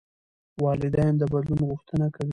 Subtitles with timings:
[0.63, 2.29] والدین د بدلون غوښتنه کوي.